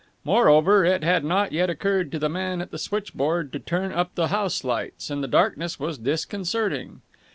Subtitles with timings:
[0.23, 4.15] Moreover, it had not yet occurred to the man at the switchboard to turn up
[4.15, 7.01] the house lights, and the darkness was disconcerting.